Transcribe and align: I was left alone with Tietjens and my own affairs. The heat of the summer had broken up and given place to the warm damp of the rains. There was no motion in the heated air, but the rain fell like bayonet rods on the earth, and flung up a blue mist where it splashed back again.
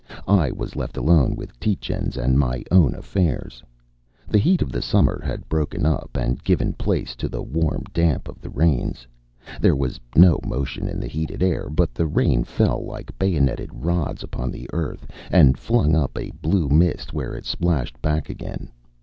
I 0.27 0.49
was 0.49 0.75
left 0.75 0.97
alone 0.97 1.35
with 1.35 1.59
Tietjens 1.59 2.17
and 2.17 2.39
my 2.39 2.63
own 2.71 2.95
affairs. 2.95 3.61
The 4.27 4.39
heat 4.39 4.63
of 4.63 4.71
the 4.71 4.81
summer 4.81 5.21
had 5.23 5.47
broken 5.47 5.85
up 5.85 6.17
and 6.17 6.43
given 6.43 6.73
place 6.73 7.15
to 7.17 7.29
the 7.29 7.43
warm 7.43 7.83
damp 7.93 8.27
of 8.27 8.41
the 8.41 8.49
rains. 8.49 9.05
There 9.59 9.75
was 9.75 9.99
no 10.15 10.39
motion 10.43 10.87
in 10.87 10.99
the 10.99 11.05
heated 11.07 11.43
air, 11.43 11.69
but 11.69 11.93
the 11.93 12.07
rain 12.07 12.45
fell 12.45 12.83
like 12.83 13.15
bayonet 13.19 13.69
rods 13.71 14.25
on 14.33 14.49
the 14.49 14.67
earth, 14.73 15.05
and 15.29 15.55
flung 15.55 15.95
up 15.95 16.17
a 16.17 16.31
blue 16.31 16.67
mist 16.67 17.13
where 17.13 17.35
it 17.35 17.45
splashed 17.45 18.01
back 18.01 18.27
again. 18.27 18.71